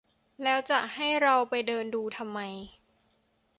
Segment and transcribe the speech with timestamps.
[0.43, 2.39] แล้วจะให้เราไปเดินดูทำไม